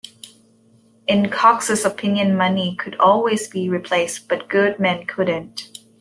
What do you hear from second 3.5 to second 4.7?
replaced, but